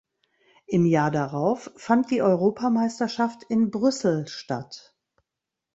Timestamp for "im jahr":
0.65-1.11